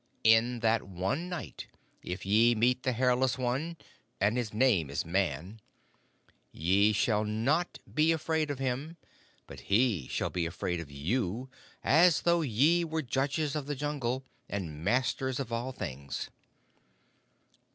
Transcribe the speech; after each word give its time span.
In 0.23 0.61
that 0.61 0.81
one 0.81 1.29
night, 1.29 1.67
if 2.01 2.25
ye 2.25 2.55
meet 2.55 2.81
the 2.81 2.91
Hairless 2.93 3.37
One 3.37 3.77
and 4.19 4.35
his 4.35 4.51
name 4.51 4.89
is 4.89 5.05
Man 5.05 5.61
ye 6.51 6.91
shall 6.91 7.23
not 7.23 7.77
be 7.93 8.11
afraid 8.11 8.49
of 8.49 8.57
him, 8.57 8.97
but 9.45 9.59
he 9.69 10.07
shall 10.07 10.31
be 10.31 10.47
afraid 10.47 10.79
of 10.79 10.89
you, 10.89 11.51
as 11.83 12.21
though 12.23 12.41
ye 12.41 12.83
were 12.83 13.03
judges 13.03 13.55
of 13.55 13.67
the 13.67 13.75
Jungle 13.75 14.25
and 14.49 14.83
masters 14.83 15.39
of 15.39 15.53
all 15.53 15.71
things. 15.71 16.31